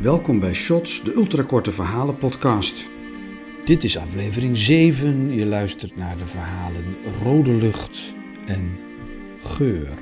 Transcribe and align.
Welkom 0.00 0.40
bij 0.40 0.54
Shots, 0.54 1.02
de 1.02 1.14
ultrakorte 1.14 1.72
verhalen 1.72 2.18
podcast. 2.18 2.88
Dit 3.64 3.84
is 3.84 3.98
aflevering 3.98 4.58
7. 4.58 5.34
Je 5.34 5.46
luistert 5.46 5.96
naar 5.96 6.16
de 6.16 6.26
verhalen 6.26 6.96
Rode 7.22 7.52
Lucht 7.52 8.14
en 8.46 8.78
Geur. 9.40 9.98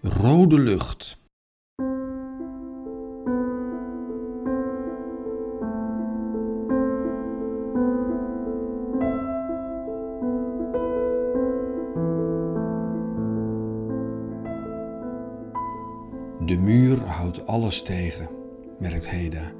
Rode 0.00 0.58
Lucht. 0.58 1.18
De 16.46 16.56
muur 16.56 17.06
houdt 17.06 17.46
alles 17.46 17.82
tegen, 17.82 18.28
merkt 18.78 19.10
Heda, 19.10 19.52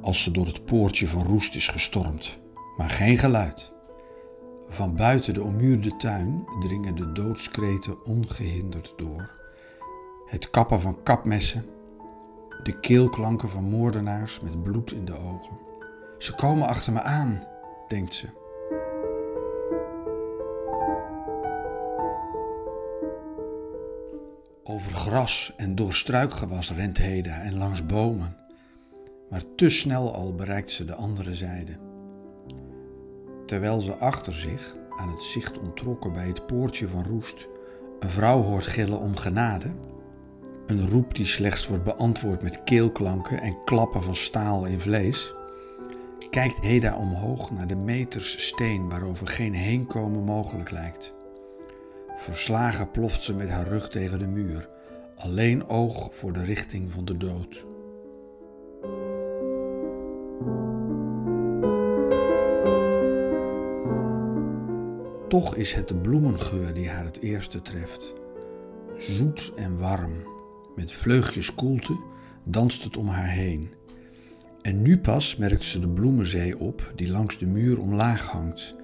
als 0.00 0.22
ze 0.22 0.30
door 0.30 0.46
het 0.46 0.64
poortje 0.64 1.08
van 1.08 1.22
roest 1.22 1.54
is 1.54 1.68
gestormd. 1.68 2.38
Maar 2.76 2.90
geen 2.90 3.18
geluid. 3.18 3.72
Van 4.68 4.96
buiten 4.96 5.34
de 5.34 5.42
ommuurde 5.42 5.96
tuin 5.96 6.44
dringen 6.60 6.94
de 6.94 7.12
doodskreten 7.12 8.04
ongehinderd 8.04 8.92
door. 8.96 9.30
Het 10.26 10.50
kappen 10.50 10.80
van 10.80 11.02
kapmessen, 11.02 11.64
de 12.62 12.80
keelklanken 12.80 13.48
van 13.48 13.64
moordenaars 13.64 14.40
met 14.40 14.62
bloed 14.62 14.92
in 14.92 15.04
de 15.04 15.18
ogen. 15.18 15.58
Ze 16.18 16.34
komen 16.34 16.68
achter 16.68 16.92
me 16.92 17.02
aan, 17.02 17.46
denkt 17.88 18.14
ze. 18.14 18.26
Over 24.68 24.92
gras 24.94 25.52
en 25.56 25.74
door 25.74 25.94
struikgewas 25.94 26.72
rent 26.72 26.98
Heda 26.98 27.42
en 27.42 27.58
langs 27.58 27.86
bomen. 27.86 28.36
Maar 29.30 29.42
te 29.56 29.68
snel 29.68 30.14
al 30.14 30.34
bereikt 30.34 30.70
ze 30.70 30.84
de 30.84 30.94
andere 30.94 31.34
zijde. 31.34 31.78
Terwijl 33.46 33.80
ze 33.80 33.96
achter 33.96 34.32
zich, 34.32 34.76
aan 34.96 35.08
het 35.08 35.22
zicht 35.22 35.58
ontrokken 35.58 36.12
bij 36.12 36.26
het 36.26 36.46
poortje 36.46 36.88
van 36.88 37.04
roest, 37.04 37.48
een 38.00 38.10
vrouw 38.10 38.42
hoort 38.42 38.66
gillen 38.66 38.98
om 38.98 39.16
genade. 39.16 39.74
Een 40.66 40.90
roep 40.90 41.14
die 41.14 41.26
slechts 41.26 41.66
wordt 41.66 41.84
beantwoord 41.84 42.42
met 42.42 42.64
keelklanken 42.64 43.40
en 43.40 43.64
klappen 43.64 44.02
van 44.02 44.16
staal 44.16 44.64
in 44.64 44.80
vlees. 44.80 45.34
Kijkt 46.30 46.60
Heda 46.60 46.96
omhoog 46.96 47.50
naar 47.50 47.66
de 47.66 47.76
meters 47.76 48.46
steen 48.46 48.88
waarover 48.88 49.26
geen 49.26 49.54
heenkomen 49.54 50.24
mogelijk 50.24 50.70
lijkt. 50.70 51.15
Verslagen 52.16 52.90
ploft 52.90 53.22
ze 53.22 53.34
met 53.34 53.50
haar 53.50 53.68
rug 53.68 53.88
tegen 53.88 54.18
de 54.18 54.26
muur, 54.26 54.68
alleen 55.16 55.68
oog 55.68 56.08
voor 56.14 56.32
de 56.32 56.44
richting 56.44 56.92
van 56.92 57.04
de 57.04 57.16
dood. 57.16 57.64
Toch 65.28 65.54
is 65.54 65.72
het 65.72 65.88
de 65.88 65.96
bloemengeur 65.96 66.74
die 66.74 66.88
haar 66.88 67.04
het 67.04 67.20
eerste 67.20 67.62
treft. 67.62 68.14
Zoet 68.98 69.52
en 69.56 69.78
warm, 69.78 70.26
met 70.76 70.92
vleugjes 70.92 71.54
koelte, 71.54 71.96
danst 72.44 72.84
het 72.84 72.96
om 72.96 73.08
haar 73.08 73.30
heen. 73.30 73.70
En 74.62 74.82
nu 74.82 74.98
pas 74.98 75.36
merkt 75.36 75.64
ze 75.64 75.80
de 75.80 75.88
bloemenzee 75.88 76.58
op 76.58 76.92
die 76.94 77.10
langs 77.10 77.38
de 77.38 77.46
muur 77.46 77.80
omlaag 77.80 78.26
hangt 78.26 78.74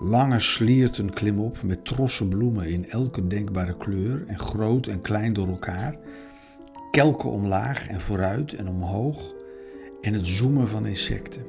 Lange 0.00 0.40
slierten 0.40 1.12
klimop 1.12 1.62
met 1.62 1.84
trossen 1.84 2.28
bloemen 2.28 2.68
in 2.68 2.88
elke 2.88 3.26
denkbare 3.26 3.76
kleur 3.76 4.24
en 4.26 4.38
groot 4.38 4.86
en 4.86 5.00
klein 5.00 5.32
door 5.32 5.48
elkaar. 5.48 5.96
Kelken 6.90 7.30
omlaag 7.30 7.88
en 7.88 8.00
vooruit 8.00 8.52
en 8.52 8.68
omhoog 8.68 9.34
en 10.00 10.12
het 10.12 10.26
zoemen 10.26 10.68
van 10.68 10.86
insecten. 10.86 11.46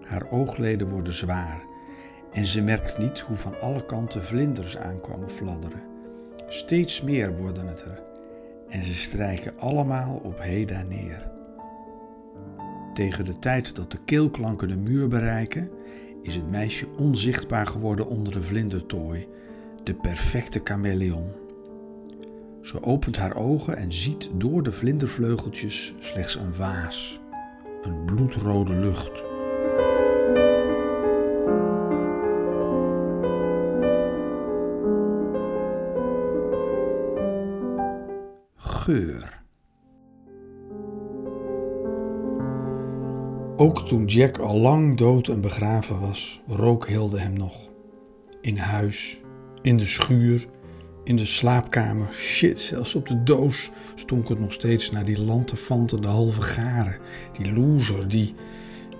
Haar 0.00 0.30
oogleden 0.30 0.88
worden 0.88 1.14
zwaar 1.14 1.62
en 2.32 2.46
ze 2.46 2.62
merkt 2.62 2.98
niet 2.98 3.18
hoe 3.18 3.36
van 3.36 3.60
alle 3.60 3.86
kanten 3.86 4.24
vlinders 4.24 4.76
aankomen 4.76 5.30
fladderen. 5.30 5.82
Steeds 6.48 7.02
meer 7.02 7.36
worden 7.36 7.66
het 7.66 7.80
er 7.80 8.02
en 8.68 8.82
ze 8.82 8.94
strijken 8.94 9.58
allemaal 9.58 10.20
op 10.22 10.40
Heda 10.40 10.82
neer. 10.82 11.30
Tegen 12.94 13.24
de 13.24 13.38
tijd 13.38 13.76
dat 13.76 13.90
de 13.90 13.98
keelklanken 14.04 14.68
de 14.68 14.76
muur 14.76 15.08
bereiken, 15.08 15.70
is 16.24 16.34
het 16.34 16.50
meisje 16.50 16.86
onzichtbaar 16.98 17.66
geworden 17.66 18.06
onder 18.06 18.32
de 18.32 18.42
vlindertooi, 18.42 19.26
de 19.82 19.94
perfecte 19.94 20.60
chameleon. 20.64 21.26
Ze 22.62 22.82
opent 22.82 23.16
haar 23.16 23.36
ogen 23.36 23.76
en 23.76 23.92
ziet 23.92 24.30
door 24.32 24.62
de 24.62 24.72
vlindervleugeltjes 24.72 25.94
slechts 26.00 26.34
een 26.34 26.56
waas, 26.56 27.20
een 27.82 28.04
bloedrode 28.04 28.72
lucht. 28.72 29.22
Geur. 38.56 39.33
Ook 43.56 43.88
toen 43.88 44.04
Jack 44.06 44.38
al 44.38 44.58
lang 44.58 44.96
dood 44.96 45.28
en 45.28 45.40
begraven 45.40 46.00
was, 46.00 46.40
rook 46.46 46.88
Hilde 46.88 47.20
hem 47.20 47.32
nog. 47.32 47.54
In 48.40 48.56
huis, 48.56 49.20
in 49.62 49.76
de 49.76 49.86
schuur, 49.86 50.46
in 51.04 51.16
de 51.16 51.24
slaapkamer, 51.24 52.08
shit, 52.12 52.60
zelfs 52.60 52.94
op 52.94 53.06
de 53.06 53.22
doos 53.22 53.70
stonk 53.94 54.28
het 54.28 54.38
nog 54.38 54.52
steeds 54.52 54.90
naar 54.90 55.04
die 55.04 55.24
lantefantende 55.24 56.06
halve 56.08 56.40
garen. 56.40 56.98
Die 57.38 57.52
loser, 57.52 58.08
die, 58.08 58.34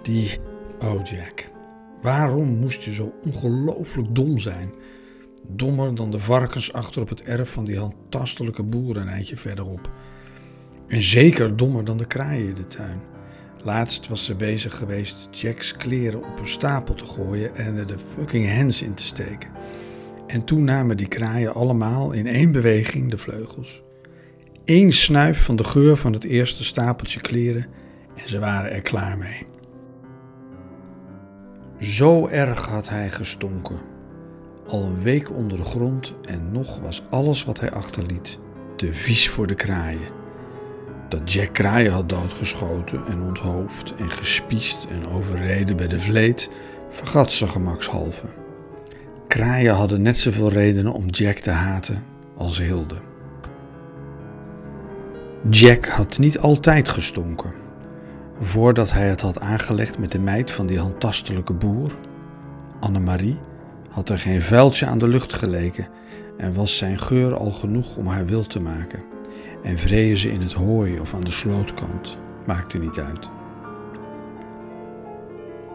die... 0.03 0.39
Oh 0.81 1.05
Jack, 1.05 1.51
waarom 2.03 2.59
moest 2.59 2.83
je 2.83 2.95
zo 2.95 3.13
ongelooflijk 3.25 4.15
dom 4.15 4.39
zijn? 4.39 4.73
Dommer 5.49 5.95
dan 5.95 6.11
de 6.11 6.19
varkens 6.19 6.73
achter 6.73 7.03
op 7.03 7.09
het 7.09 7.23
erf 7.23 7.51
van 7.51 7.65
die 7.65 7.79
handtastelijke 7.79 8.63
boer 8.63 8.97
een 8.97 9.09
eindje 9.09 9.37
verderop. 9.37 9.91
En 10.89 11.03
zeker 11.03 11.57
dommer 11.57 11.85
dan 11.85 11.97
de 11.97 12.07
kraaien 12.07 12.49
in 12.49 12.55
de 12.55 12.67
tuin. 12.67 13.13
Laatst 13.65 14.09
was 14.09 14.25
ze 14.25 14.35
bezig 14.35 14.77
geweest 14.77 15.29
Jack's 15.31 15.77
kleren 15.77 16.25
op 16.25 16.39
een 16.39 16.49
stapel 16.49 16.95
te 16.95 17.05
gooien 17.05 17.57
en 17.57 17.77
er 17.77 17.87
de 17.87 17.99
fucking 17.99 18.47
hens 18.47 18.83
in 18.83 18.95
te 18.95 19.03
steken. 19.03 19.51
En 20.27 20.45
toen 20.45 20.65
namen 20.65 20.97
die 20.97 21.09
kraaien 21.09 21.55
allemaal 21.55 22.13
in 22.13 22.27
één 22.27 22.53
beweging 22.53 23.11
de 23.11 23.19
vleugels. 23.19 23.83
Eén 24.65 24.93
snuif 24.93 25.45
van 25.45 25.57
de 25.57 25.65
geur 25.65 25.97
van 25.97 26.13
het 26.13 26.25
eerste 26.25 26.65
stapeltje 26.65 27.21
kleren 27.21 27.67
en 28.15 28.29
ze 28.29 28.39
waren 28.39 28.73
er 28.73 28.83
klaar 28.83 29.19
mee. 29.19 29.47
Zo 31.79 32.27
erg 32.27 32.67
had 32.67 32.89
hij 32.89 33.11
gestonken. 33.11 33.79
Al 34.67 34.83
een 34.83 35.03
week 35.03 35.31
onder 35.31 35.59
de 35.59 35.65
grond 35.65 36.15
en 36.25 36.53
nog 36.53 36.81
was 36.81 37.03
alles 37.11 37.45
wat 37.45 37.61
hij 37.61 37.71
achterliet 37.71 38.39
te 38.77 38.95
vies 38.95 39.29
voor 39.29 39.47
de 39.47 39.55
kraaien 39.55 40.24
dat 41.09 41.33
Jack 41.33 41.53
kraaien 41.53 41.93
had 41.93 42.09
doodgeschoten 42.09 43.07
en 43.07 43.23
onthoofd 43.23 43.95
en 43.99 44.11
gespiest 44.11 44.87
en 44.91 45.07
overreden 45.07 45.77
bij 45.77 45.89
de 45.89 46.01
vleet, 46.01 46.51
vergat 46.91 47.33
ze 47.33 47.47
gemakshalve. 47.47 48.27
Kraaien 49.29 49.75
hadden 49.75 50.03
net 50.03 50.19
zoveel 50.19 50.49
redenen 50.49 50.93
om 50.93 51.09
Jack 51.09 51.39
te 51.39 51.51
haten 51.51 52.05
als 52.37 52.59
Hilde. 52.59 52.97
Jack 55.51 55.87
had 55.87 56.19
niet 56.19 56.39
altijd 56.39 56.89
gestonken. 56.89 57.53
Voordat 58.41 58.93
hij 58.93 59.09
het 59.09 59.21
had 59.21 59.41
aangelegd 59.41 59.99
met 59.99 60.13
de 60.13 60.19
meid 60.19 60.51
van 60.51 60.67
die 60.67 60.79
handtastelijke 60.79 61.53
boer, 61.53 61.95
Annemarie, 62.81 63.41
had 63.91 64.09
er 64.09 64.19
geen 64.19 64.43
vuiltje 64.43 64.87
aan 64.87 64.99
de 64.99 65.09
lucht 65.09 65.33
geleken 65.33 65.87
en 66.37 66.55
was 66.55 66.77
zijn 66.77 66.99
geur 66.99 67.37
al 67.37 67.51
genoeg 67.51 67.97
om 67.97 68.07
haar 68.07 68.27
wild 68.27 68.51
te 68.51 68.61
maken 68.61 69.14
en 69.63 69.79
vreden 69.79 70.19
ze 70.19 70.33
in 70.33 70.41
het 70.41 70.53
hooi 70.53 71.01
of 71.01 71.15
aan 71.15 71.21
de 71.21 71.31
slootkant, 71.31 72.19
maakte 72.47 72.79
niet 72.79 72.99
uit. 72.99 73.29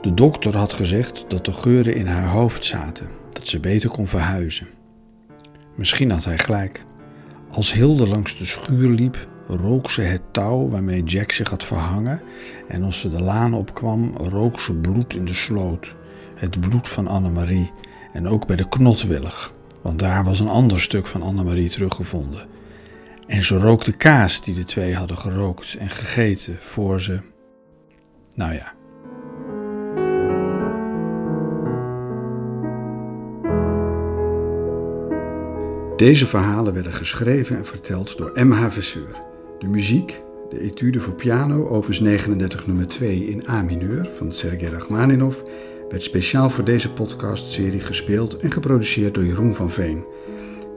De 0.01 0.13
dokter 0.13 0.57
had 0.57 0.73
gezegd 0.73 1.25
dat 1.27 1.45
de 1.45 1.51
geuren 1.51 1.95
in 1.95 2.07
haar 2.07 2.27
hoofd 2.27 2.65
zaten, 2.65 3.09
dat 3.31 3.47
ze 3.47 3.59
beter 3.59 3.89
kon 3.89 4.07
verhuizen. 4.07 4.67
Misschien 5.75 6.11
had 6.11 6.25
hij 6.25 6.37
gelijk. 6.37 6.83
Als 7.51 7.73
Hilde 7.73 8.07
langs 8.07 8.37
de 8.37 8.45
schuur 8.45 8.89
liep, 8.89 9.27
rook 9.47 9.91
ze 9.91 10.01
het 10.01 10.21
touw 10.31 10.69
waarmee 10.69 11.03
Jack 11.03 11.31
zich 11.31 11.49
had 11.49 11.63
verhangen 11.63 12.21
en 12.67 12.83
als 12.83 12.99
ze 12.99 13.09
de 13.09 13.21
laan 13.21 13.53
opkwam, 13.53 14.13
rook 14.17 14.59
ze 14.59 14.73
bloed 14.73 15.15
in 15.15 15.25
de 15.25 15.33
sloot, 15.33 15.95
het 16.35 16.59
bloed 16.59 16.89
van 16.89 17.07
Annemarie 17.07 17.71
en 18.13 18.27
ook 18.27 18.47
bij 18.47 18.55
de 18.55 18.69
knotwillig, 18.69 19.53
want 19.81 19.99
daar 19.99 20.23
was 20.23 20.39
een 20.39 20.47
ander 20.47 20.81
stuk 20.81 21.07
van 21.07 21.21
Annemarie 21.21 21.69
teruggevonden 21.69 22.57
en 23.29 23.43
ze 23.43 23.57
rookte 23.57 23.91
kaas 23.91 24.41
die 24.41 24.55
de 24.55 24.65
twee 24.65 24.95
hadden 24.95 25.17
gerookt 25.17 25.75
en 25.79 25.89
gegeten 25.89 26.57
voor 26.61 27.01
ze. 27.01 27.19
Nou 28.33 28.53
ja. 28.53 28.73
Deze 35.95 36.27
verhalen 36.27 36.73
werden 36.73 36.93
geschreven 36.93 37.57
en 37.57 37.65
verteld 37.65 38.17
door 38.17 38.31
M.H. 38.45 38.69
Vesseur. 38.69 39.21
De 39.59 39.67
muziek, 39.67 40.21
de 40.49 40.61
etude 40.61 40.99
voor 40.99 41.15
piano, 41.15 41.67
opus 41.67 41.99
39 41.99 42.67
nummer 42.67 42.87
2 42.87 43.25
in 43.25 43.43
A 43.49 43.61
mineur 43.61 44.09
van 44.09 44.33
Sergei 44.33 44.71
Rachmaninov, 44.71 45.37
werd 45.89 46.03
speciaal 46.03 46.49
voor 46.49 46.63
deze 46.63 46.93
podcastserie 46.93 47.81
gespeeld 47.81 48.37
en 48.37 48.51
geproduceerd 48.51 49.13
door 49.13 49.25
Jeroen 49.25 49.53
van 49.53 49.71
Veen 49.71 50.05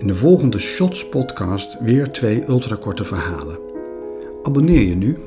in 0.02 0.08
de 0.08 0.14
volgende 0.14 0.58
Shots 0.58 1.08
podcast 1.08 1.78
weer 1.80 2.10
twee 2.10 2.44
ultrakorte 2.48 3.04
verhalen. 3.04 3.58
Abonneer 4.42 4.82
je 4.82 4.94
nu 4.94 5.18